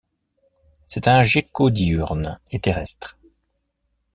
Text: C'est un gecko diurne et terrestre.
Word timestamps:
C'est 0.87 1.07
un 1.07 1.21
gecko 1.21 1.69
diurne 1.69 2.39
et 2.49 2.57
terrestre. 2.59 3.19